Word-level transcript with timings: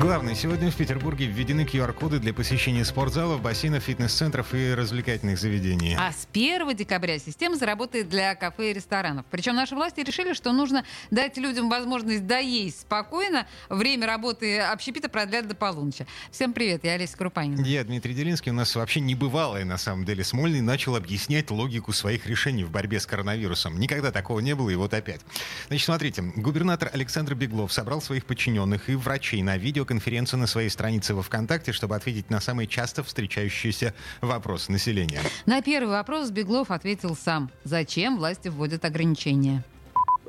Главное, 0.00 0.36
сегодня 0.36 0.70
в 0.70 0.76
Петербурге 0.76 1.26
введены 1.26 1.62
QR-коды 1.62 2.20
для 2.20 2.32
посещения 2.32 2.84
спортзалов, 2.84 3.42
бассейнов, 3.42 3.82
фитнес-центров 3.82 4.54
и 4.54 4.72
развлекательных 4.72 5.40
заведений. 5.40 5.96
А 5.98 6.12
с 6.12 6.28
1 6.32 6.76
декабря 6.76 7.18
система 7.18 7.56
заработает 7.56 8.08
для 8.08 8.36
кафе 8.36 8.70
и 8.70 8.74
ресторанов. 8.74 9.26
Причем 9.28 9.56
наши 9.56 9.74
власти 9.74 9.98
решили, 10.02 10.34
что 10.34 10.52
нужно 10.52 10.84
дать 11.10 11.36
людям 11.36 11.68
возможность 11.68 12.28
доесть 12.28 12.82
спокойно. 12.82 13.48
Время 13.68 14.06
работы 14.06 14.60
общепита 14.60 15.08
продлят 15.08 15.48
до 15.48 15.56
полуночи. 15.56 16.06
Всем 16.30 16.52
привет, 16.52 16.84
я 16.84 16.92
Олеся 16.92 17.16
Крупанина. 17.16 17.60
Я 17.62 17.82
Дмитрий 17.82 18.14
Делинский. 18.14 18.52
У 18.52 18.54
нас 18.54 18.76
вообще 18.76 19.00
небывалое, 19.00 19.64
на 19.64 19.78
самом 19.78 20.04
деле, 20.04 20.22
Смольный 20.22 20.60
начал 20.60 20.94
объяснять 20.94 21.50
логику 21.50 21.92
своих 21.92 22.24
решений 22.28 22.62
в 22.62 22.70
борьбе 22.70 23.00
с 23.00 23.06
коронавирусом. 23.06 23.80
Никогда 23.80 24.12
такого 24.12 24.38
не 24.38 24.54
было, 24.54 24.70
и 24.70 24.76
вот 24.76 24.94
опять. 24.94 25.22
Значит, 25.66 25.86
смотрите, 25.86 26.22
губернатор 26.22 26.88
Александр 26.92 27.34
Беглов 27.34 27.72
собрал 27.72 28.00
своих 28.00 28.26
подчиненных 28.26 28.88
и 28.90 28.94
врачей 28.94 29.42
на 29.42 29.56
видео 29.56 29.87
конференцию 29.88 30.38
на 30.38 30.46
своей 30.46 30.68
странице 30.68 31.14
во 31.14 31.22
ВКонтакте, 31.22 31.72
чтобы 31.72 31.96
ответить 31.96 32.30
на 32.30 32.40
самые 32.40 32.68
часто 32.68 33.02
встречающиеся 33.02 33.94
вопросы 34.20 34.70
населения. 34.70 35.20
На 35.46 35.62
первый 35.62 35.90
вопрос 35.90 36.30
Беглов 36.30 36.70
ответил 36.70 37.16
сам. 37.16 37.50
Зачем 37.64 38.18
власти 38.18 38.48
вводят 38.48 38.84
ограничения? 38.84 39.64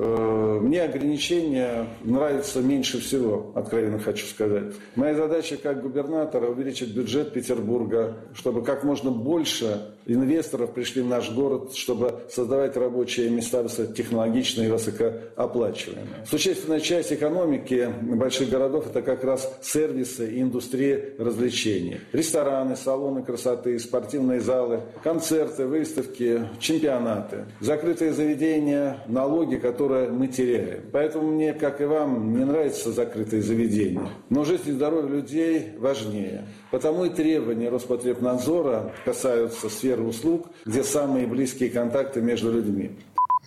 Э, 0.01 0.59
мне 0.61 0.81
ограничения 0.81 1.85
нравятся 2.05 2.61
меньше 2.61 3.01
всего, 3.01 3.51
откровенно 3.53 3.99
хочу 3.99 4.25
сказать. 4.25 4.73
Моя 4.95 5.13
задача 5.13 5.57
как 5.57 5.81
губернатора 5.81 6.47
увеличить 6.47 6.95
бюджет 6.95 7.33
Петербурга, 7.33 8.15
чтобы 8.33 8.63
как 8.63 8.85
можно 8.85 9.11
больше 9.11 9.93
инвесторов 10.13 10.73
пришли 10.73 11.01
в 11.01 11.07
наш 11.07 11.31
город, 11.31 11.75
чтобы 11.75 12.21
создавать 12.29 12.75
рабочие 12.77 13.29
места 13.29 13.63
высокотехнологичные 13.63 14.67
и 14.67 14.71
высокооплачиваемые. 14.71 16.25
Существенная 16.29 16.79
часть 16.79 17.13
экономики 17.13 17.89
больших 18.01 18.49
городов– 18.49 18.87
это 18.89 19.01
как 19.01 19.23
раз 19.23 19.51
сервисы 19.61 20.31
и 20.31 20.41
индустрия 20.41 21.13
развлечений. 21.17 21.99
Рестораны, 22.11 22.75
салоны 22.75 23.23
красоты, 23.23 23.77
спортивные 23.79 24.39
залы, 24.41 24.81
концерты, 25.03 25.65
выставки, 25.65 26.41
чемпионаты. 26.59 27.45
Закрытые 27.59 28.13
заведения, 28.13 28.97
налоги, 29.07 29.55
которые 29.55 30.09
мы 30.09 30.27
теряем. 30.27 30.83
Поэтому 30.91 31.31
мне, 31.31 31.53
как 31.53 31.81
и 31.81 31.85
вам, 31.85 32.37
не 32.37 32.45
нравятся 32.45 32.91
закрытые 32.91 33.41
заведения. 33.41 34.07
Но 34.29 34.43
жизнь 34.43 34.69
и 34.69 34.71
здоровье 34.71 35.09
людей 35.09 35.73
важнее. 35.77 36.45
Потому 36.71 37.05
и 37.05 37.09
требования 37.09 37.69
Роспотребнадзора 37.69 38.93
касаются 39.03 39.69
сферы 39.69 40.03
услуг, 40.03 40.47
где 40.65 40.83
самые 40.83 41.25
близкие 41.25 41.69
контакты 41.69 42.21
между 42.21 42.51
людьми. 42.51 42.91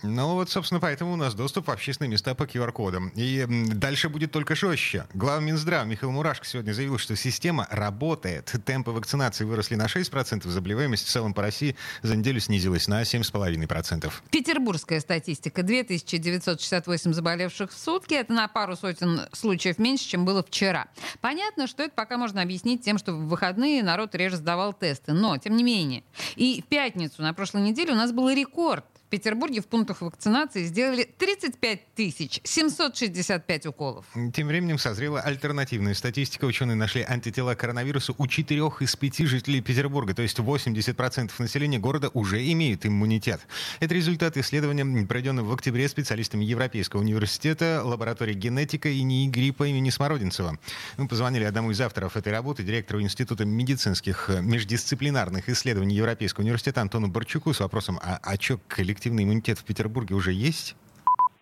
Ну 0.03 0.33
вот, 0.33 0.49
собственно, 0.49 0.81
поэтому 0.81 1.13
у 1.13 1.15
нас 1.15 1.33
доступ 1.33 1.67
в 1.67 1.71
общественные 1.71 2.11
места 2.11 2.35
по 2.35 2.43
QR-кодам. 2.43 3.13
И 3.15 3.45
дальше 3.47 4.09
будет 4.09 4.33
только 4.33 4.53
жестче. 4.53 5.07
Глава 5.13 5.39
Минздрава 5.39 5.85
Михаил 5.85 6.11
Мурашко 6.11 6.45
сегодня 6.45 6.73
заявил, 6.73 6.97
что 6.97 7.15
система 7.15 7.67
работает. 7.71 8.53
Темпы 8.65 8.91
вакцинации 8.91 9.45
выросли 9.45 9.75
на 9.75 9.85
6%, 9.85 10.45
заболеваемость 10.45 11.07
в 11.07 11.09
целом 11.09 11.33
по 11.33 11.41
России 11.41 11.77
за 12.01 12.17
неделю 12.17 12.41
снизилась 12.41 12.89
на 12.89 13.01
7,5%. 13.03 14.11
Петербургская 14.29 14.99
статистика. 14.99 15.63
2968 15.63 17.13
заболевших 17.13 17.71
в 17.71 17.77
сутки. 17.77 18.13
Это 18.13 18.33
на 18.33 18.49
пару 18.49 18.75
сотен 18.75 19.21
случаев 19.31 19.79
меньше, 19.79 20.05
чем 20.09 20.25
было 20.25 20.43
вчера. 20.43 20.87
Понятно, 21.21 21.65
что 21.65 21.81
это 21.81 21.93
пока 21.95 22.17
можно 22.17 22.41
объяснить 22.41 22.83
тем, 22.83 22.97
что 22.97 23.13
в 23.13 23.29
выходные 23.29 23.81
народ 23.83 24.15
реже 24.15 24.35
сдавал 24.35 24.73
тесты. 24.73 25.13
Но, 25.13 25.37
тем 25.37 25.55
не 25.55 25.63
менее. 25.63 26.03
И 26.35 26.61
в 26.61 26.65
пятницу 26.65 27.21
на 27.21 27.33
прошлой 27.33 27.61
неделе 27.61 27.93
у 27.93 27.95
нас 27.95 28.11
был 28.11 28.29
рекорд 28.29 28.83
Петербурге 29.13 29.61
в 29.61 29.67
пунктах 29.67 30.01
вакцинации 30.01 30.63
сделали 30.63 31.03
35 31.03 31.93
тысяч 31.93 32.41
765 32.43 33.67
уколов. 33.67 34.07
Тем 34.33 34.47
временем 34.47 34.79
созрела 34.79 35.21
альтернативная 35.21 35.93
статистика. 35.93 36.45
Ученые 36.45 36.73
нашли 36.73 37.05
антитела 37.07 37.53
коронавирусу 37.53 38.15
у 38.17 38.25
четырех 38.25 38.81
из 38.81 38.95
пяти 38.95 39.27
жителей 39.27 39.61
Петербурга, 39.61 40.15
то 40.15 40.23
есть 40.23 40.39
80% 40.39 41.31
населения 41.37 41.77
города 41.77 42.09
уже 42.15 42.43
имеют 42.53 42.87
иммунитет. 42.87 43.41
Это 43.79 43.93
результат 43.93 44.35
исследования, 44.35 45.05
проведенного 45.05 45.45
в 45.45 45.53
октябре 45.53 45.87
специалистами 45.87 46.43
Европейского 46.43 47.01
университета, 47.01 47.83
лаборатории 47.85 48.33
генетика 48.33 48.89
и 48.89 49.03
НИИ 49.03 49.29
гриппа 49.29 49.67
имени 49.67 49.91
Смородинцева. 49.91 50.57
Мы 50.97 51.07
позвонили 51.07 51.43
одному 51.43 51.69
из 51.69 51.79
авторов 51.81 52.17
этой 52.17 52.33
работы, 52.33 52.63
директору 52.63 52.99
Института 52.99 53.45
медицинских 53.45 54.31
междисциплинарных 54.41 55.49
исследований 55.49 55.93
Европейского 55.93 56.45
университета 56.45 56.81
Антону 56.81 57.09
Борчуку 57.09 57.53
с 57.53 57.59
вопросом, 57.59 57.99
а, 58.01 58.19
а 58.23 58.41
что 58.41 58.59
коллектив 58.67 59.02
коллективный 59.03 59.25
иммунитет 59.25 59.59
в 59.59 59.65
Петербурге 59.65 60.15
уже 60.15 60.31
есть? 60.31 60.75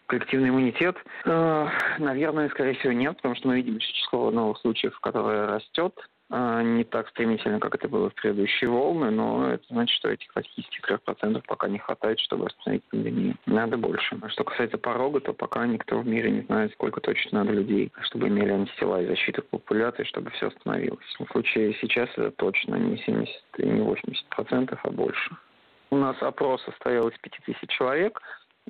коллективный 0.07 0.49
иммунитет? 0.49 0.97
Э, 1.23 1.67
наверное, 1.97 2.49
скорее 2.49 2.73
всего, 2.73 2.91
нет, 2.91 3.16
потому 3.16 3.33
что 3.35 3.47
мы 3.47 3.55
видим 3.55 3.79
число 3.79 4.29
новых 4.29 4.57
случаев, 4.57 4.99
которое 4.99 5.47
растет. 5.47 5.94
Э, 6.29 6.61
не 6.63 6.83
так 6.83 7.07
стремительно, 7.09 7.61
как 7.61 7.75
это 7.75 7.88
было 7.88 8.09
в 8.09 8.16
предыдущие 8.16 8.69
волны, 8.69 9.09
но 9.09 9.51
это 9.53 9.63
значит, 9.69 9.95
что 9.95 10.09
этих 10.09 10.27
83% 10.35 11.41
пока 11.47 11.69
не 11.69 11.77
хватает, 11.79 12.19
чтобы 12.19 12.47
остановить 12.47 12.83
пандемию. 12.89 13.35
Надо 13.45 13.78
больше. 13.78 14.17
А 14.22 14.28
что 14.28 14.43
касается 14.43 14.78
порога, 14.78 15.22
то 15.22 15.31
пока 15.31 15.66
никто 15.66 15.99
в 15.99 16.05
мире 16.05 16.29
не 16.29 16.41
знает, 16.41 16.73
сколько 16.73 16.99
точно 16.99 17.45
надо 17.45 17.53
людей, 17.53 17.89
чтобы 18.01 18.28
имели 18.28 18.51
антитела 18.51 19.01
и 19.01 19.07
защиту 19.07 19.43
популяции, 19.43 20.03
чтобы 20.03 20.31
все 20.31 20.47
остановилось. 20.47 21.16
В 21.17 21.31
случае 21.31 21.78
сейчас 21.79 22.09
это 22.17 22.31
точно 22.31 22.75
не 22.75 22.97
70 22.97 23.33
и 23.59 23.66
не 23.66 23.79
80%, 23.79 24.78
а 24.83 24.89
больше. 24.89 25.38
У 25.91 25.97
нас 25.97 26.16
опрос 26.22 26.63
состоял 26.63 27.09
из 27.09 27.18
5000 27.19 27.69
человек, 27.69 28.22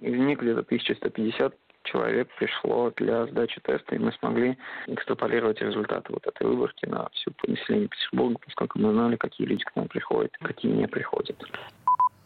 из 0.01 0.17
них 0.17 0.39
где-то 0.39 0.61
1150 0.61 1.53
человек 1.83 2.29
пришло 2.37 2.91
для 2.97 3.27
сдачи 3.27 3.59
теста, 3.61 3.95
и 3.95 3.99
мы 3.99 4.11
смогли 4.13 4.57
экстраполировать 4.87 5.61
результаты 5.61 6.13
вот 6.13 6.25
этой 6.25 6.47
выборки 6.47 6.85
на 6.87 7.09
всю 7.13 7.31
население 7.47 7.87
Петербурга, 7.87 8.39
поскольку 8.45 8.79
мы 8.79 8.91
знали, 8.91 9.15
какие 9.17 9.47
люди 9.47 9.63
к 9.63 9.75
нам 9.75 9.87
приходят, 9.87 10.31
какие 10.41 10.71
не 10.71 10.87
приходят. 10.87 11.37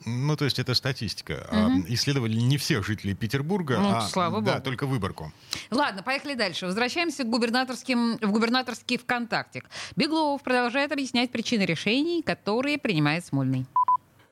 Ну, 0.05 0.35
то 0.37 0.45
есть 0.45 0.59
это 0.59 0.75
статистика. 0.75 1.47
Угу. 1.51 1.85
Исследовали 1.89 2.33
не 2.35 2.57
всех 2.57 2.85
жителей 2.85 3.15
Петербурга, 3.15 3.79
ну, 3.79 3.89
а 3.89 4.01
слава 4.01 4.41
да, 4.41 4.53
богу. 4.53 4.63
только 4.63 4.85
выборку. 4.85 5.31
Ладно, 5.71 6.03
поехали 6.03 6.35
дальше. 6.35 6.67
Возвращаемся 6.67 7.23
к 7.23 7.29
губернаторским, 7.29 8.17
в 8.21 8.31
губернаторский 8.31 8.97
ВКонтакте. 8.97 9.63
Беглов 9.95 10.43
продолжает 10.43 10.91
объяснять 10.91 11.31
причины 11.31 11.63
решений, 11.63 12.21
которые 12.21 12.77
принимает 12.77 13.25
Смольный. 13.25 13.65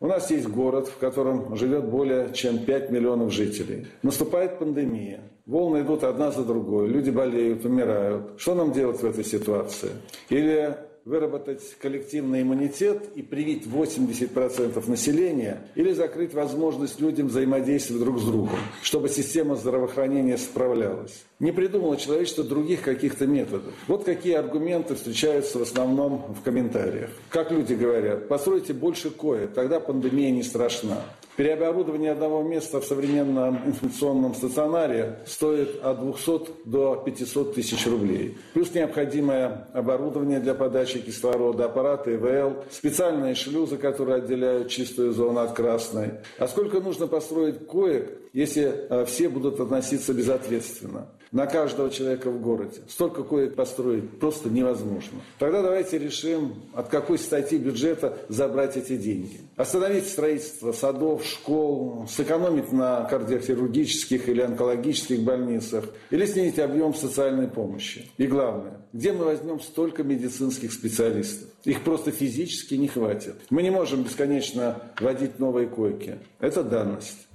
У 0.04 0.08
нас 0.08 0.30
есть 0.32 0.50
город, 0.50 0.90
в 0.90 0.98
котором 0.98 1.56
живет 1.56 1.86
более 1.86 2.34
чем 2.34 2.66
5 2.66 2.92
миллионов 2.92 3.32
жителей. 3.32 3.88
Наступает 4.02 4.60
пандемия. 4.60 5.22
Волны 5.46 5.80
идут 5.80 6.04
одна 6.04 6.30
за 6.30 6.44
другой. 6.44 6.90
Люди 6.90 7.10
болеют, 7.10 7.64
умирают. 7.64 8.34
Что 8.36 8.54
нам 8.54 8.74
делать 8.74 9.02
в 9.02 9.06
этой 9.06 9.24
ситуации? 9.24 9.92
Или 10.28 10.76
выработать 11.06 11.62
коллективный 11.82 12.44
иммунитет 12.44 13.10
и 13.16 13.22
привить 13.22 13.66
80% 13.66 14.90
населения 14.90 15.62
или 15.76 15.92
закрыть 15.92 16.34
возможность 16.34 17.00
людям 17.02 17.28
взаимодействовать 17.28 18.04
друг 18.04 18.20
с 18.20 18.24
другом, 18.24 18.60
чтобы 18.82 19.10
система 19.10 19.56
здравоохранения 19.56 20.38
справлялась. 20.38 21.26
Не 21.40 21.52
придумало 21.52 21.98
человечество 21.98 22.44
других 22.44 22.82
каких-то 22.82 23.28
методов. 23.28 23.74
Вот 23.88 24.06
какие 24.06 24.36
аргументы 24.36 24.96
встречаются 24.96 25.60
в 25.60 25.62
основном 25.64 26.34
в 26.40 26.42
комментариях. 26.42 27.10
Как 27.30 27.52
люди 27.52 27.74
говорят, 27.74 28.30
постройте 28.30 28.74
больше 28.74 29.10
коек, 29.10 29.54
тогда 29.54 29.82
пандемия 29.82 30.32
не 30.32 30.44
страшна. 30.44 31.04
Переоборудование 31.36 32.12
одного 32.12 32.44
места 32.44 32.80
в 32.80 32.86
современном 32.86 33.58
инфекционном 33.66 34.36
стационаре 34.36 35.18
стоит 35.26 35.84
от 35.84 36.00
200 36.00 36.52
до 36.66 37.02
500 37.04 37.56
тысяч 37.56 37.88
рублей. 37.88 38.38
Плюс 38.54 38.72
необходимое 38.76 39.68
оборудование 39.74 40.40
для 40.40 40.54
подачи 40.54 41.00
кислорода, 41.00 41.66
аппараты 41.66 42.16
ИВЛ, 42.16 42.66
специальные 42.70 43.34
шлюзы, 43.34 43.78
которые 43.78 44.18
отделяют 44.18 44.70
чистую 44.70 45.12
зону 45.14 45.40
от 45.40 45.54
красной. 45.54 46.12
А 46.38 46.48
сколько 46.48 46.80
нужно 46.82 47.08
построить 47.08 47.66
коек, 47.66 48.16
если 48.34 48.86
э, 48.90 49.06
все 49.06 49.28
будут 49.28 49.60
относиться 49.60 50.14
безответственно? 50.14 51.08
На 51.34 51.48
каждого 51.48 51.90
человека 51.90 52.30
в 52.30 52.40
городе. 52.40 52.82
Столько 52.88 53.24
коек 53.24 53.56
построить 53.56 54.20
просто 54.20 54.50
невозможно. 54.50 55.20
Тогда 55.40 55.64
давайте 55.64 55.98
решим, 55.98 56.54
от 56.74 56.88
какой 56.88 57.18
статьи 57.18 57.58
бюджета 57.58 58.20
забрать 58.30 58.78
эти 58.78 58.96
деньги. 58.96 59.42
Остановить 59.58 60.08
строительство 60.08 60.72
садов, 60.72 61.26
школ, 61.26 62.08
сэкономить 62.08 62.72
на 62.72 63.04
кардиохирургических 63.06 64.30
или 64.30 64.42
онкологических 64.42 65.22
больницах 65.24 65.86
или 66.12 66.26
снизить 66.28 66.60
объем 66.60 66.94
социальной 66.94 67.48
помощи. 67.48 68.10
И 68.18 68.28
главное, 68.28 68.78
где 68.94 69.12
мы 69.12 69.26
возьмем 69.26 69.60
столько 69.60 70.04
медицинских 70.04 70.72
специалистов? 70.72 71.50
Их 71.64 71.84
просто 71.84 72.12
физически 72.12 72.76
не 72.76 72.88
хватит. 72.88 73.36
Мы 73.50 73.64
не 73.64 73.72
можем 73.72 74.04
бесконечно 74.04 74.84
вводить 75.00 75.40
новые 75.40 75.68
койки. 75.68 76.20
Это 76.40 76.64
данность. 76.64 77.28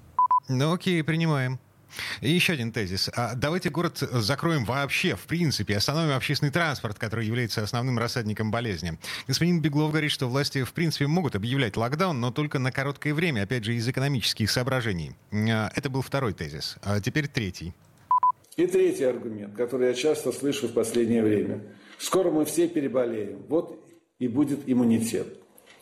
Ну 0.49 0.73
окей, 0.73 1.03
принимаем. 1.03 1.59
И 2.21 2.31
еще 2.31 2.53
один 2.53 2.73
тезис. 2.73 3.11
А 3.15 3.35
давайте 3.35 3.71
город 3.71 3.99
закроем 3.99 4.65
вообще, 4.65 5.17
в 5.17 5.27
принципе, 5.27 5.77
остановим 5.77 6.15
общественный 6.15 6.53
транспорт, 6.53 6.99
который 6.99 7.27
является 7.27 7.63
основным 7.63 7.99
рассадником 7.99 8.51
болезни. 8.51 8.99
Господин 9.27 9.61
Беглов 9.61 9.91
говорит, 9.91 10.11
что 10.11 10.27
власти, 10.29 10.65
в 10.65 10.73
принципе, 10.73 11.07
могут 11.07 11.35
объявлять 11.35 11.77
локдаун, 11.77 12.21
но 12.21 12.31
только 12.31 12.59
на 12.59 12.73
короткое 12.73 13.15
время, 13.15 13.43
опять 13.43 13.65
же, 13.65 13.75
из 13.75 13.89
экономических 13.89 14.51
соображений. 14.51 15.17
А, 15.33 15.71
это 15.75 15.91
был 15.91 16.03
второй 16.03 16.33
тезис. 16.33 16.77
А 16.83 17.01
теперь 17.01 17.29
третий. 17.29 17.75
И 18.57 18.67
третий 18.67 19.05
аргумент, 19.05 19.55
который 19.55 19.89
я 19.89 19.95
часто 19.95 20.33
слышу 20.33 20.69
в 20.69 20.73
последнее 20.73 21.23
время. 21.23 21.63
Скоро 21.99 22.31
мы 22.31 22.45
все 22.45 22.69
переболеем. 22.69 23.43
Вот 23.49 23.85
и 24.19 24.27
будет 24.27 24.61
иммунитет. 24.67 25.29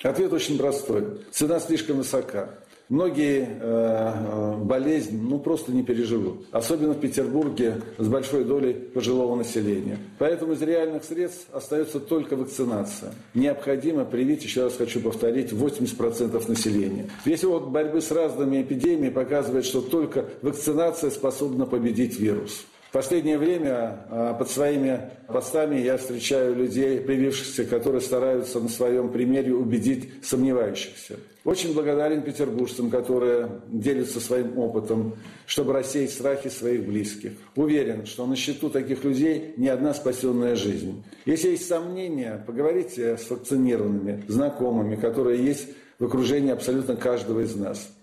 Ответ 0.03 0.33
очень 0.33 0.59
простой. 0.59 1.23
Цена 1.33 1.59
слишком 1.59 1.97
высока 1.97 2.51
многие 2.89 3.49
э, 3.49 3.49
э, 3.61 4.57
болезни 4.59 5.19
ну, 5.21 5.39
просто 5.39 5.73
не 5.73 5.83
переживут. 5.83 6.47
Особенно 6.53 6.95
в 6.95 7.01
Петербурге 7.01 7.81
с 7.99 8.09
большой 8.09 8.45
долей 8.45 8.75
пожилого 8.75 9.37
населения. 9.37 9.99
Поэтому 10.19 10.53
из 10.53 10.63
реальных 10.63 11.05
средств 11.05 11.47
остается 11.53 12.01
только 12.01 12.37
вакцинация. 12.37 13.13
Необходимо 13.35 14.05
привить, 14.05 14.45
еще 14.45 14.65
раз 14.65 14.77
хочу 14.77 15.01
повторить, 15.01 15.53
80% 15.53 16.49
населения. 16.49 17.11
Весь 17.25 17.45
опыт 17.45 17.71
борьбы 17.71 18.01
с 18.01 18.11
разными 18.11 18.63
эпидемиями 18.63 19.11
показывает, 19.11 19.65
что 19.65 19.81
только 19.81 20.27
вакцинация 20.43 21.11
способна 21.11 21.67
победить 21.67 22.19
вирус. 22.19 22.67
В 22.89 22.93
последнее 22.93 23.37
время 23.37 24.07
а, 24.09 24.35
под 24.35 24.49
своими 24.49 25.11
постами 25.27 25.77
я 25.81 25.97
встречаю 25.97 26.55
людей, 26.55 27.01
привившихся, 27.01 27.65
которые 27.65 28.01
стараются 28.01 28.61
на 28.61 28.69
своем 28.69 29.11
примере 29.11 29.55
убедить 29.55 30.25
сомневающихся. 30.25 31.17
Очень 31.45 31.75
благодарен 31.75 32.23
петербуржцам, 32.23 32.91
которые 32.91 33.61
делятся 33.69 34.21
своим 34.21 34.59
опытом, 34.59 35.15
чтобы 35.47 35.73
рассеять 35.73 36.13
страхи 36.13 36.49
своих 36.49 36.87
близких. 36.87 37.33
Уверен, 37.55 38.07
что 38.07 38.27
на 38.27 38.37
счету 38.37 38.71
таких 38.71 39.05
людей 39.05 39.55
не 39.57 39.69
одна 39.69 39.93
спасенная 39.93 40.57
жизнь. 40.57 41.05
Если 41.25 41.51
есть 41.51 41.69
сомнения, 41.69 42.43
поговорите 42.47 43.17
с 43.17 43.29
вакцинированными, 43.31 44.25
знакомыми, 44.29 44.97
которые 44.97 45.45
есть 45.45 45.69
в 45.99 46.05
окружении 46.05 46.51
абсолютно 46.51 46.97
каждого 46.97 47.41
из 47.41 47.55
нас. 47.57 47.96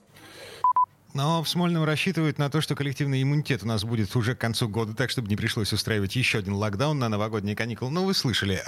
Но 1.13 1.43
в 1.43 1.49
Смольном 1.49 1.83
рассчитывают 1.83 2.39
на 2.39 2.49
то, 2.49 2.59
что 2.59 2.75
коллективный 2.75 3.21
иммунитет 3.21 3.61
у 3.63 3.67
нас 3.67 3.83
будет 3.83 4.15
уже 4.15 4.35
к 4.35 4.39
концу 4.39 4.67
года, 4.67 4.95
так 4.95 5.11
чтобы 5.11 5.27
не 5.27 5.35
пришлось 5.35 5.71
устраивать 5.71 6.15
еще 6.15 6.39
один 6.39 6.53
локдаун 6.53 6.97
на 6.97 7.07
новогодние 7.07 7.55
каникулы. 7.55 7.91
Ну, 7.91 8.05
вы 8.05 8.13
слышали, 8.15 8.63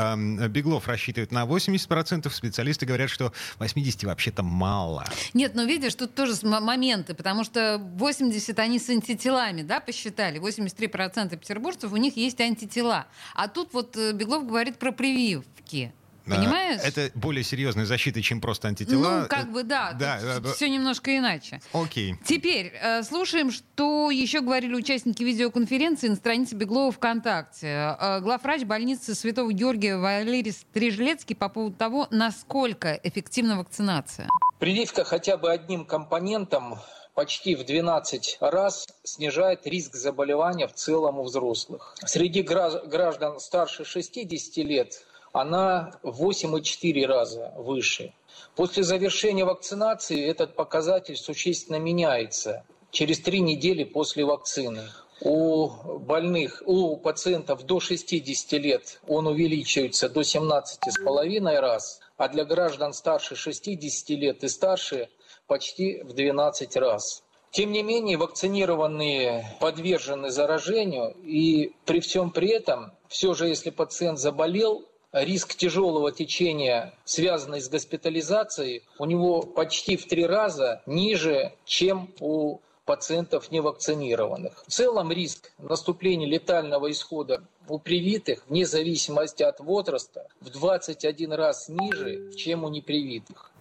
Беглов 0.49 0.87
рассчитывает 0.87 1.31
на 1.31 1.45
80%, 1.45 2.29
специалисты 2.29 2.85
говорят, 2.85 3.09
что 3.09 3.33
80 3.57 4.03
вообще-то 4.03 4.43
мало. 4.43 5.05
Нет, 5.33 5.55
но 5.55 5.63
видишь, 5.63 5.95
тут 5.95 6.13
тоже 6.13 6.33
моменты, 6.43 7.15
потому 7.15 7.43
что 7.43 7.79
80 7.79 8.59
они 8.59 8.79
с 8.79 8.89
антителами, 8.89 9.63
да, 9.63 9.79
посчитали. 9.79 10.39
83% 10.39 11.37
петербуржцев, 11.37 11.91
у 11.91 11.97
них 11.97 12.15
есть 12.15 12.39
антитела. 12.41 13.07
А 13.33 13.47
тут 13.47 13.73
вот 13.73 13.97
э, 13.97 14.13
Беглов 14.13 14.45
говорит 14.45 14.77
про 14.77 14.91
прививки. 14.91 15.93
Понимаешь? 16.25 16.81
Это 16.83 17.11
более 17.15 17.43
серьезная 17.43 17.85
защита, 17.85 18.21
чем 18.21 18.41
просто 18.41 18.67
антитела. 18.67 19.21
Ну, 19.21 19.27
как 19.27 19.51
бы 19.51 19.63
да, 19.63 19.93
да, 19.93 20.39
да 20.39 20.53
все 20.53 20.69
немножко 20.69 21.15
иначе. 21.15 21.61
Окей. 21.73 22.15
Теперь 22.25 22.73
э, 22.81 23.03
слушаем, 23.03 23.51
что 23.51 24.09
еще 24.11 24.41
говорили 24.41 24.73
участники 24.73 25.23
видеоконференции 25.23 26.07
на 26.07 26.15
странице 26.15 26.55
Беглова 26.55 26.91
ВКонтакте. 26.91 27.95
Э, 27.99 28.19
главврач 28.21 28.63
больницы 28.63 29.15
Святого 29.15 29.51
Георгия 29.53 29.97
Валерий 29.97 30.51
Стрижлецкий 30.51 31.35
по 31.35 31.49
поводу 31.49 31.75
того, 31.75 32.07
насколько 32.11 32.99
эффективна 33.03 33.57
вакцинация. 33.57 34.29
Прививка 34.59 35.03
хотя 35.03 35.37
бы 35.37 35.51
одним 35.51 35.85
компонентом 35.85 36.77
почти 37.15 37.55
в 37.55 37.65
12 37.65 38.37
раз 38.41 38.87
снижает 39.03 39.65
риск 39.65 39.95
заболевания 39.95 40.67
в 40.67 40.73
целом 40.73 41.19
у 41.19 41.23
взрослых. 41.23 41.95
Среди 42.05 42.41
граждан 42.41 43.39
старше 43.39 43.85
60 43.85 44.57
лет 44.57 45.05
она 45.35 45.91
в 46.01 46.23
8,4 46.23 47.05
раза 47.05 47.51
выше. 47.57 48.13
После 48.55 48.83
завершения 48.83 49.43
вакцинации 49.43 50.25
этот 50.25 50.55
показатель 50.55 51.17
существенно 51.17 51.75
меняется 51.75 52.63
через 52.89 53.19
три 53.19 53.41
недели 53.41 53.83
после 53.83 54.23
вакцины. 54.23 54.83
У 55.19 55.67
больных, 55.99 56.63
у 56.65 56.95
пациентов 56.95 57.65
до 57.65 57.81
60 57.81 58.53
лет 58.53 59.01
он 59.09 59.27
увеличивается 59.27 60.07
до 60.07 60.21
17,5 60.21 61.59
раз, 61.59 61.99
а 62.15 62.29
для 62.29 62.45
граждан 62.45 62.93
старше 62.93 63.35
60 63.35 64.09
лет 64.11 64.41
и 64.41 64.47
старше 64.47 65.09
почти 65.47 66.01
в 66.03 66.13
12 66.13 66.77
раз. 66.77 67.23
Тем 67.51 67.73
не 67.73 67.83
менее, 67.83 68.17
вакцинированные 68.17 69.57
подвержены 69.59 70.29
заражению, 70.29 71.13
и 71.25 71.73
при 71.85 71.99
всем 71.99 72.31
при 72.31 72.51
этом, 72.51 72.93
все 73.09 73.33
же, 73.33 73.49
если 73.49 73.69
пациент 73.69 74.19
заболел, 74.19 74.85
риск 75.23 75.55
тяжелого 75.55 76.11
течения, 76.11 76.93
связанный 77.05 77.61
с 77.61 77.69
госпитализацией, 77.69 78.83
у 78.99 79.05
него 79.05 79.41
почти 79.41 79.95
в 79.95 80.07
три 80.07 80.25
раза 80.25 80.81
ниже, 80.85 81.53
чем 81.65 82.13
у 82.19 82.59
пациентов 82.85 83.49
невакцинированных. 83.51 84.63
В 84.67 84.71
целом 84.71 85.11
риск 85.11 85.51
наступления 85.57 86.27
летального 86.27 86.91
исхода 86.91 87.43
у 87.67 87.79
привитых, 87.79 88.43
вне 88.47 88.65
зависимости 88.65 89.41
от 89.41 89.59
возраста, 89.59 90.27
в 90.41 90.49
21 90.49 91.33
раз 91.33 91.69
ниже, 91.69 92.31
чем 92.33 92.63
у 92.63 92.69
непривитых. 92.69 93.51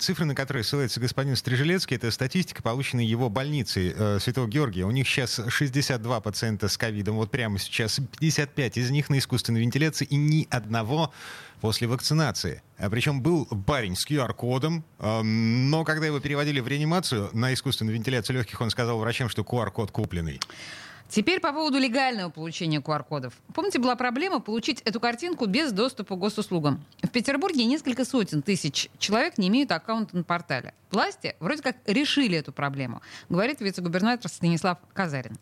Цифры, 0.00 0.24
на 0.24 0.34
которые 0.34 0.64
ссылается 0.64 0.98
господин 0.98 1.36
Стрижелецкий, 1.36 1.96
это 1.96 2.10
статистика, 2.10 2.62
полученная 2.62 3.04
его 3.04 3.28
больницей 3.28 3.92
э, 3.94 4.18
Святого 4.18 4.48
Георгия. 4.48 4.84
У 4.84 4.90
них 4.90 5.06
сейчас 5.06 5.40
62 5.46 6.20
пациента 6.20 6.68
с 6.68 6.78
ковидом, 6.78 7.16
вот 7.16 7.30
прямо 7.30 7.58
сейчас 7.58 8.00
55 8.18 8.78
из 8.78 8.90
них 8.90 9.10
на 9.10 9.18
искусственной 9.18 9.60
вентиляции 9.60 10.06
и 10.06 10.16
ни 10.16 10.48
одного 10.50 11.12
после 11.60 11.86
вакцинации. 11.86 12.62
А 12.78 12.88
причем 12.88 13.20
был 13.20 13.44
парень 13.44 13.94
с 13.94 14.06
QR-кодом, 14.08 14.84
э, 14.98 15.22
но 15.22 15.84
когда 15.84 16.06
его 16.06 16.20
переводили 16.20 16.60
в 16.60 16.68
реанимацию 16.68 17.28
на 17.32 17.52
искусственную 17.52 17.94
вентиляцию 17.94 18.36
легких, 18.36 18.60
он 18.60 18.70
сказал 18.70 18.98
врачам, 18.98 19.28
что 19.28 19.42
QR-код 19.42 19.90
купленный. 19.90 20.40
Теперь 21.08 21.40
по 21.40 21.52
поводу 21.52 21.78
легального 21.78 22.28
получения 22.28 22.80
QR-кодов. 22.80 23.32
Помните, 23.54 23.78
была 23.78 23.96
проблема 23.96 24.40
получить 24.40 24.82
эту 24.82 25.00
картинку 25.00 25.46
без 25.46 25.72
доступа 25.72 26.16
к 26.16 26.18
госуслугам. 26.18 26.84
В 27.02 27.08
Петербурге 27.08 27.64
несколько 27.64 28.04
сотен 28.04 28.42
тысяч 28.42 28.90
человек 28.98 29.38
не 29.38 29.48
имеют 29.48 29.72
аккаунта 29.72 30.16
на 30.16 30.22
портале. 30.22 30.74
Власти 30.90 31.34
вроде 31.40 31.62
как 31.62 31.76
решили 31.86 32.36
эту 32.36 32.52
проблему, 32.52 33.00
говорит 33.30 33.60
вице-губернатор 33.60 34.30
Станислав 34.30 34.78
Казарин. 34.92 35.38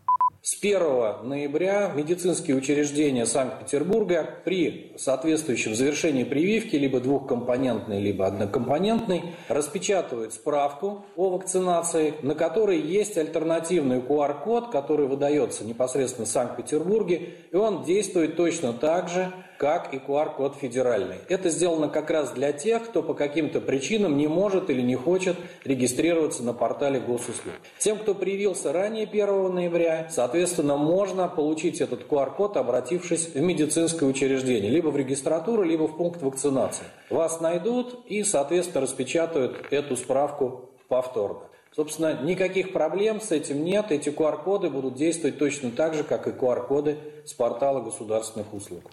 С 0.48 0.56
1 0.62 1.28
ноября 1.28 1.90
медицинские 1.92 2.56
учреждения 2.56 3.26
Санкт-Петербурга 3.26 4.42
при 4.44 4.92
соответствующем 4.96 5.74
завершении 5.74 6.22
прививки, 6.22 6.76
либо 6.76 7.00
двухкомпонентной, 7.00 8.00
либо 8.00 8.28
однокомпонентной, 8.28 9.34
распечатывают 9.48 10.34
справку 10.34 11.04
о 11.16 11.30
вакцинации, 11.30 12.14
на 12.22 12.36
которой 12.36 12.80
есть 12.80 13.18
альтернативный 13.18 13.98
QR-код, 13.98 14.70
который 14.70 15.08
выдается 15.08 15.64
непосредственно 15.64 16.26
в 16.26 16.30
Санкт-Петербурге, 16.30 17.30
и 17.50 17.56
он 17.56 17.82
действует 17.82 18.36
точно 18.36 18.72
так 18.72 19.08
же, 19.08 19.32
как 19.58 19.94
и 19.94 19.98
QR-код 19.98 20.56
федеральный. 20.60 21.16
Это 21.28 21.50
сделано 21.50 21.88
как 21.88 22.10
раз 22.10 22.32
для 22.32 22.52
тех, 22.52 22.84
кто 22.84 23.02
по 23.02 23.14
каким-то 23.14 23.60
причинам 23.60 24.16
не 24.16 24.26
может 24.26 24.70
или 24.70 24.82
не 24.82 24.94
хочет 24.94 25.36
регистрироваться 25.64 26.42
на 26.42 26.52
портале 26.52 27.00
госуслуг. 27.00 27.54
Тем, 27.78 27.98
кто 27.98 28.14
привился 28.14 28.72
ранее 28.72 29.04
1 29.04 29.54
ноября, 29.54 30.08
соответственно, 30.10 30.76
можно 30.76 31.28
получить 31.28 31.80
этот 31.80 32.06
QR-код, 32.08 32.56
обратившись 32.56 33.28
в 33.34 33.40
медицинское 33.40 34.06
учреждение, 34.06 34.70
либо 34.70 34.88
в 34.88 34.96
регистратуру, 34.96 35.62
либо 35.62 35.88
в 35.88 35.96
пункт 35.96 36.22
вакцинации. 36.22 36.84
Вас 37.10 37.40
найдут 37.40 38.04
и, 38.06 38.22
соответственно, 38.24 38.82
распечатают 38.82 39.66
эту 39.70 39.96
справку 39.96 40.70
повторно. 40.88 41.40
Собственно, 41.76 42.22
никаких 42.22 42.72
проблем 42.72 43.20
с 43.20 43.32
этим 43.32 43.62
нет. 43.62 43.92
Эти 43.92 44.08
QR-коды 44.08 44.70
будут 44.70 44.94
действовать 44.94 45.38
точно 45.38 45.70
так 45.70 45.92
же, 45.92 46.04
как 46.04 46.26
и 46.26 46.30
QR-коды 46.30 46.96
с 47.26 47.32
портала 47.32 47.80
государственных 47.82 48.52
услуг. 48.54 48.84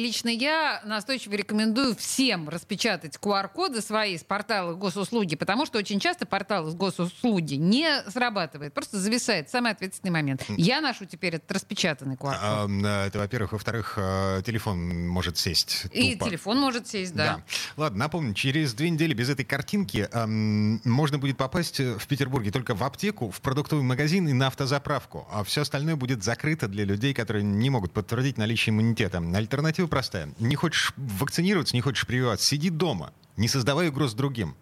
Лично 0.00 0.30
я 0.30 0.80
настойчиво 0.84 1.34
рекомендую 1.34 1.94
всем 1.94 2.48
распечатать 2.48 3.16
QR-коды 3.20 3.82
свои 3.82 4.16
с 4.16 4.24
портала 4.24 4.74
госуслуги, 4.74 5.36
потому 5.36 5.66
что 5.66 5.78
очень 5.78 6.00
часто 6.00 6.24
портал 6.24 6.72
госуслуги 6.72 7.54
не 7.54 8.02
срабатывает, 8.08 8.72
просто 8.72 8.98
зависает. 8.98 9.50
Самый 9.50 9.72
ответственный 9.72 10.10
момент. 10.10 10.42
Я 10.56 10.80
ношу 10.80 11.04
теперь 11.04 11.34
этот 11.34 11.52
распечатанный 11.52 12.14
QR-код. 12.14 12.38
А, 12.40 13.06
это, 13.06 13.18
во-первых. 13.18 13.52
Во-вторых, 13.52 13.94
э, 13.98 14.42
телефон 14.46 15.08
может 15.08 15.36
сесть. 15.36 15.86
И 15.92 16.16
телефон 16.16 16.58
может 16.58 16.86
сесть, 16.86 17.14
да. 17.14 17.36
да. 17.36 17.44
Ладно, 17.76 17.98
напомню, 17.98 18.32
через 18.32 18.72
две 18.72 18.88
недели 18.88 19.12
без 19.12 19.28
этой 19.28 19.44
картинки 19.44 20.08
эм, 20.12 20.80
можно 20.84 21.18
будет 21.18 21.36
попасть 21.36 21.78
в 21.78 22.06
Петербурге 22.06 22.52
только 22.52 22.74
в 22.74 22.82
аптеку, 22.84 23.30
в 23.30 23.40
продуктовый 23.42 23.84
магазин 23.84 24.28
и 24.28 24.32
на 24.32 24.46
автозаправку. 24.46 25.26
А 25.30 25.44
все 25.44 25.62
остальное 25.62 25.96
будет 25.96 26.22
закрыто 26.22 26.68
для 26.68 26.84
людей, 26.84 27.12
которые 27.12 27.49
не 27.58 27.70
могут 27.70 27.92
подтвердить 27.92 28.38
наличие 28.38 28.72
иммунитета. 28.72 29.18
Альтернатива 29.18 29.86
простая. 29.86 30.32
Не 30.38 30.56
хочешь 30.56 30.92
вакцинироваться, 30.96 31.74
не 31.74 31.80
хочешь 31.80 32.06
прививаться, 32.06 32.46
сиди 32.46 32.70
дома. 32.70 33.12
Не 33.36 33.48
создавая 33.48 33.90
угроз 33.90 34.14
другим. 34.14 34.54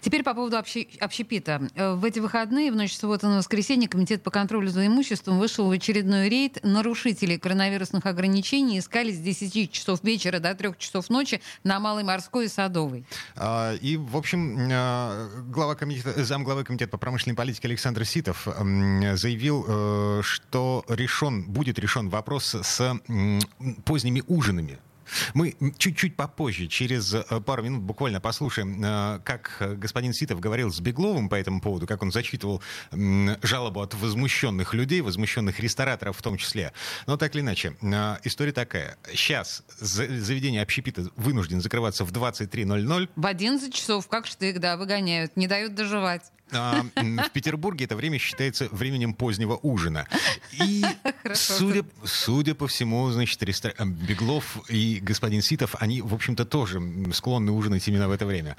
Теперь 0.00 0.22
по 0.24 0.34
поводу 0.34 0.56
общи- 0.56 0.88
общепита. 1.00 1.68
Э, 1.76 1.94
В 1.94 2.04
эти 2.04 2.18
выходные, 2.18 2.72
в 2.72 2.76
ночь 2.76 2.94
субботы 2.96 3.26
на 3.28 3.36
воскресенье, 3.38 3.88
Комитет 3.88 4.22
по 4.22 4.30
контролю 4.30 4.68
за 4.68 4.86
имуществом 4.86 5.38
вышел 5.38 5.68
в 5.68 5.70
очередной 5.70 6.28
рейд. 6.28 6.58
Нарушителей 6.64 7.38
коронавирусных 7.38 8.06
ограничений 8.06 8.78
искали 8.78 9.12
с 9.12 9.18
10 9.18 9.70
часов 9.70 10.02
вечера 10.02 10.40
до 10.40 10.54
3 10.54 10.74
часов 10.78 11.08
ночи 11.10 11.40
на 11.62 11.78
Малой 11.78 12.02
Морской 12.04 12.46
и 12.46 12.48
Садовой. 12.48 13.04
А, 13.36 13.74
И, 13.76 13.96
в 13.96 14.16
общем, 14.16 14.56
а, 14.72 15.28
глава 15.48 15.74
комитета, 15.74 16.24
замглавы 16.24 16.64
комитета 16.64 16.90
по 16.90 16.98
промышленной 16.98 17.36
политике 17.36 17.68
Александр 17.68 18.04
Ситов 18.04 18.46
заявил, 18.46 19.64
э, 19.68 20.20
что 20.24 20.84
решен, 20.88 21.44
будет 21.44 21.78
решен 21.78 22.08
вопрос 22.08 22.54
с 22.54 22.98
поздними 23.84 24.22
ужинами. 24.26 24.78
Мы 25.34 25.56
чуть-чуть 25.78 26.16
попозже, 26.16 26.66
через 26.66 27.14
э, 27.14 27.22
пару 27.40 27.62
минут 27.62 27.82
буквально 27.82 28.20
послушаем, 28.20 28.82
э, 28.82 29.20
как 29.24 29.56
э, 29.60 29.74
господин 29.74 30.12
Ситов 30.12 30.40
говорил 30.40 30.72
с 30.72 30.80
Бегловым 30.80 31.28
по 31.28 31.34
этому 31.34 31.60
поводу, 31.60 31.86
как 31.86 32.02
он 32.02 32.12
зачитывал 32.12 32.62
жалобу 32.92 33.80
от 33.80 33.94
возмущенных 33.94 34.74
людей, 34.74 35.00
возмущенных 35.00 35.60
рестораторов 35.60 36.16
в 36.16 36.22
том 36.22 36.36
числе. 36.36 36.72
Но 37.06 37.16
так 37.16 37.34
или 37.34 37.42
иначе, 37.42 37.76
история 38.24 38.52
такая. 38.52 38.96
Сейчас 39.12 39.62
заведение 39.78 40.62
общепита 40.62 41.08
вынужден 41.16 41.60
закрываться 41.60 42.04
в 42.04 42.12
23.00. 42.12 43.08
В 43.16 43.26
11 43.26 43.74
часов, 43.74 44.08
как 44.08 44.26
штык, 44.26 44.58
да, 44.58 44.76
выгоняют, 44.76 45.36
не 45.36 45.46
дают 45.46 45.74
доживать. 45.74 46.30
А, 46.52 46.84
в 46.96 47.30
Петербурге 47.30 47.84
это 47.84 47.96
время 47.96 48.18
считается 48.18 48.68
временем 48.70 49.14
позднего 49.14 49.58
ужина. 49.62 50.06
И, 50.52 50.84
Хорошо. 51.22 51.54
судя, 51.54 51.84
судя 52.04 52.54
по 52.54 52.66
всему, 52.66 53.10
значит, 53.10 53.42
рестор- 53.42 53.74
э, 53.78 53.84
Беглов 53.84 54.58
и 54.68 54.98
господин 55.02 55.42
Ситов, 55.42 55.74
они, 55.80 56.02
в 56.02 56.14
общем-то, 56.14 56.44
тоже 56.44 56.80
склонны 57.12 57.52
ужинать 57.52 57.86
именно 57.88 58.08
в 58.08 58.12
это 58.12 58.26
время. 58.26 58.56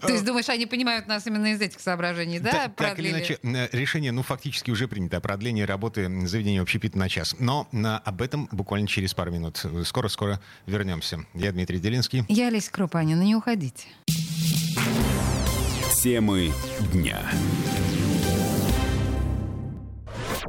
То 0.00 0.12
есть 0.12 0.24
думаешь, 0.24 0.48
они 0.48 0.66
понимают 0.66 1.06
нас 1.06 1.26
именно 1.26 1.52
из 1.52 1.60
этих 1.60 1.80
соображений, 1.80 2.38
да? 2.40 2.50
Та- 2.50 2.68
так 2.68 2.98
или 2.98 3.10
иначе, 3.10 3.38
э, 3.42 3.68
решение, 3.72 4.12
ну, 4.12 4.22
фактически 4.22 4.70
уже 4.70 4.88
принято 4.88 5.16
о 5.16 5.20
продлении 5.20 5.62
работы 5.62 6.08
заведения 6.26 6.60
общепита 6.62 6.98
на 6.98 7.08
час. 7.08 7.36
Но 7.38 7.68
на- 7.72 7.98
об 7.98 8.20
этом 8.22 8.48
буквально 8.52 8.86
через 8.86 9.14
пару 9.14 9.30
минут. 9.32 9.64
Скоро-скоро 9.84 10.40
вернемся. 10.66 11.24
Я 11.34 11.52
Дмитрий 11.52 11.78
Делинский. 11.78 12.24
Я 12.28 12.48
Олеся 12.48 12.70
Крупанина, 12.70 13.22
не 13.22 13.34
уходите. 13.34 13.86
Темы 16.02 16.52
дня. 16.92 17.18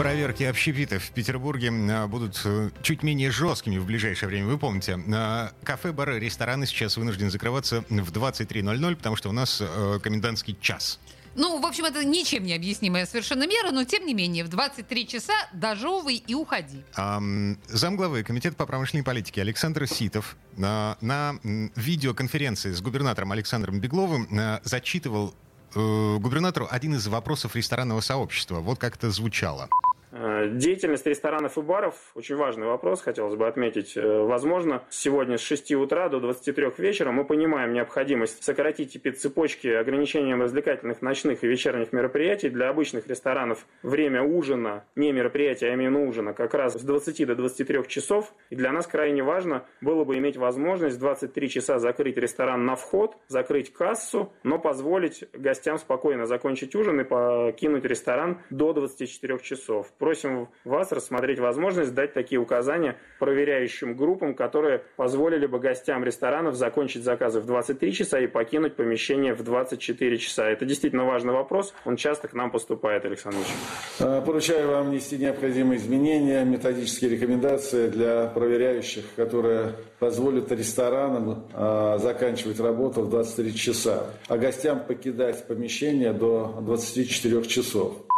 Проверки 0.00 0.44
общепитов 0.44 1.04
в 1.04 1.10
Петербурге 1.10 1.70
а, 1.70 2.06
будут 2.06 2.40
э, 2.46 2.70
чуть 2.80 3.02
менее 3.02 3.30
жесткими 3.30 3.76
в 3.76 3.84
ближайшее 3.84 4.30
время. 4.30 4.46
Вы 4.46 4.56
помните, 4.56 4.98
а, 5.12 5.52
кафе, 5.62 5.92
бары, 5.92 6.18
рестораны 6.18 6.64
сейчас 6.64 6.96
вынуждены 6.96 7.30
закрываться 7.30 7.84
в 7.90 8.10
23.00, 8.10 8.96
потому 8.96 9.16
что 9.16 9.28
у 9.28 9.32
нас 9.32 9.60
э, 9.60 9.98
комендантский 10.02 10.56
час. 10.58 10.98
Ну, 11.34 11.60
в 11.60 11.66
общем, 11.66 11.84
это 11.84 12.02
ничем 12.02 12.44
не 12.44 12.54
объяснимая 12.54 13.04
совершенно 13.04 13.46
мера, 13.46 13.72
но 13.72 13.84
тем 13.84 14.06
не 14.06 14.14
менее, 14.14 14.42
в 14.42 14.48
23 14.48 15.06
часа 15.06 15.34
дожевывай 15.52 16.14
и 16.16 16.34
уходи. 16.34 16.82
Ам, 16.94 17.58
Замглавы 17.68 18.22
Комитета 18.22 18.56
по 18.56 18.64
промышленной 18.64 19.04
политике 19.04 19.42
Александр 19.42 19.86
Ситов 19.86 20.38
на, 20.56 20.96
на 21.02 21.34
видеоконференции 21.76 22.72
с 22.72 22.80
губернатором 22.80 23.32
Александром 23.32 23.80
Бегловым 23.80 24.26
а, 24.32 24.62
зачитывал 24.64 25.34
э, 25.74 26.16
губернатору 26.18 26.68
один 26.70 26.94
из 26.94 27.06
вопросов 27.06 27.54
ресторанного 27.54 28.00
сообщества. 28.00 28.60
Вот 28.60 28.78
как 28.78 28.96
это 28.96 29.10
звучало. 29.10 29.68
Э, 30.12 30.48
Деятельность 30.50 31.06
ресторанов 31.06 31.56
и 31.56 31.62
баров– 31.62 31.94
очень 32.14 32.36
важный 32.36 32.66
вопрос, 32.66 33.00
хотелось 33.00 33.36
бы 33.36 33.46
отметить. 33.46 33.96
Э, 33.96 34.20
Возможно, 34.24 34.82
сегодня 34.90 35.38
с 35.38 35.42
6 35.42 35.72
утра 35.74 36.08
до 36.08 36.20
23 36.20 36.72
вечера 36.78 37.12
мы 37.12 37.24
понимаем 37.24 37.72
необходимость 37.72 38.42
сократить 38.42 38.92
теперь 38.92 39.14
цепочки 39.14 39.68
ограничением 39.68 40.42
развлекательных 40.42 41.02
ночных 41.02 41.44
и 41.44 41.46
вечерних 41.46 41.92
мероприятий. 41.92 42.48
Для 42.48 42.70
обычных 42.70 43.06
ресторанов 43.06 43.66
время 43.82 44.22
ужина, 44.22 44.84
не 44.96 45.12
мероприятия, 45.12 45.68
а 45.70 45.74
именно 45.74 46.04
ужина, 46.04 46.34
как 46.34 46.54
раз 46.54 46.74
с 46.74 46.82
20 46.82 47.26
до 47.26 47.36
23 47.36 47.86
часов. 47.86 48.32
И 48.50 48.56
для 48.56 48.72
нас 48.72 48.86
крайне 48.86 49.22
важно 49.22 49.64
было 49.80 50.04
бы 50.04 50.18
иметь 50.18 50.36
возможность 50.36 50.96
в 50.96 51.00
23 51.00 51.48
часа 51.48 51.78
закрыть 51.78 52.16
ресторан 52.16 52.64
на 52.64 52.74
вход, 52.74 53.16
закрыть 53.28 53.72
кассу, 53.72 54.32
но 54.42 54.58
позволить 54.58 55.24
гостям 55.32 55.78
спокойно 55.78 56.26
закончить 56.26 56.74
ужин 56.74 57.00
и 57.00 57.04
покинуть 57.04 57.84
ресторан 57.84 58.40
до 58.50 58.72
24 58.72 59.38
часов. 59.38 59.92
Просим 60.00 60.48
вас 60.64 60.92
рассмотреть 60.92 61.40
возможность 61.40 61.92
дать 61.92 62.14
такие 62.14 62.40
указания 62.40 62.96
проверяющим 63.18 63.94
группам, 63.94 64.34
которые 64.34 64.82
позволили 64.96 65.44
бы 65.44 65.58
гостям 65.60 66.02
ресторанов 66.04 66.54
закончить 66.54 67.04
заказы 67.04 67.40
в 67.40 67.44
23 67.44 67.92
часа 67.92 68.18
и 68.18 68.26
покинуть 68.26 68.76
помещение 68.76 69.34
в 69.34 69.42
24 69.42 70.16
часа. 70.16 70.48
Это 70.48 70.64
действительно 70.64 71.04
важный 71.04 71.34
вопрос. 71.34 71.74
Он 71.84 71.96
часто 71.96 72.28
к 72.28 72.32
нам 72.32 72.50
поступает, 72.50 73.04
Александр 73.04 73.40
Ильич. 73.40 73.50
Э, 73.98 74.22
Поручаю 74.24 74.70
вам 74.70 74.88
внести 74.88 75.18
необходимые 75.18 75.76
изменения, 75.76 76.44
методические 76.44 77.10
рекомендации 77.10 77.88
для 77.88 78.28
проверяющих, 78.28 79.04
которые 79.16 79.74
позволят 79.98 80.50
ресторанам 80.50 81.46
э, 81.52 81.98
заканчивать 81.98 82.58
работу 82.58 83.02
в 83.02 83.10
23 83.10 83.54
часа, 83.54 84.06
а 84.28 84.38
гостям 84.38 84.80
покидать 84.80 85.46
помещение 85.46 86.14
до 86.14 86.56
24 86.62 87.42
часов. 87.42 88.09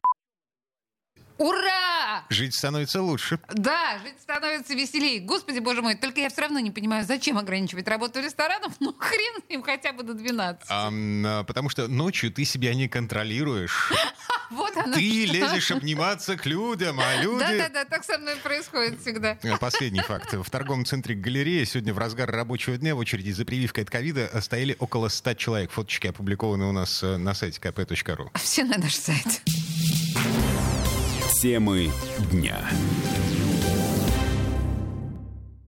Ура! 1.42 2.24
Жить 2.30 2.54
становится 2.54 3.02
лучше. 3.02 3.40
Да, 3.52 3.98
жить 4.04 4.20
становится 4.22 4.74
веселее. 4.74 5.20
Господи, 5.20 5.58
боже 5.58 5.82
мой, 5.82 5.96
только 5.96 6.20
я 6.20 6.30
все 6.30 6.42
равно 6.42 6.60
не 6.60 6.70
понимаю, 6.70 7.04
зачем 7.04 7.36
ограничивать 7.36 7.88
работу 7.88 8.20
ресторанов? 8.20 8.74
Ну, 8.78 8.94
хрен 8.96 9.42
им 9.48 9.62
хотя 9.64 9.92
бы 9.92 10.04
до 10.04 10.14
12. 10.14 10.66
Ам, 10.68 11.26
а, 11.26 11.42
потому 11.42 11.68
что 11.68 11.88
ночью 11.88 12.30
ты 12.32 12.44
себя 12.44 12.74
не 12.74 12.88
контролируешь. 12.88 13.92
Вот 14.50 14.76
оно. 14.76 14.92
Ты 14.92 15.24
лезешь 15.24 15.70
обниматься 15.70 16.36
к 16.36 16.44
людям, 16.44 17.00
а 17.00 17.16
люди... 17.22 17.38
Да-да-да, 17.40 17.86
так 17.86 18.04
со 18.04 18.18
мной 18.18 18.36
происходит 18.36 19.00
всегда. 19.00 19.38
Э, 19.42 19.56
Последний 19.56 20.02
факт. 20.02 20.34
В 20.34 20.50
торговом 20.50 20.84
центре 20.84 21.14
«Галерея» 21.14 21.64
сегодня 21.64 21.94
в 21.94 21.98
разгар 21.98 22.30
рабочего 22.30 22.76
дня 22.76 22.94
в 22.94 22.98
очереди 22.98 23.30
за 23.30 23.46
прививкой 23.46 23.84
от 23.84 23.90
ковида 23.90 24.30
стояли 24.42 24.76
около 24.78 25.08
100 25.08 25.34
человек. 25.34 25.70
Фоточки 25.70 26.06
опубликованы 26.06 26.66
у 26.66 26.72
нас 26.72 27.02
э, 27.02 27.16
на 27.16 27.32
сайте 27.32 27.60
kp.ru. 27.62 28.28
Все 28.38 28.64
на 28.64 28.76
наш 28.76 28.94
сайт. 28.94 29.40
Темы 31.42 31.90
дня. 32.30 32.70